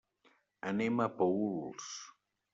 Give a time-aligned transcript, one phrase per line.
[0.71, 1.93] Anem a Paüls.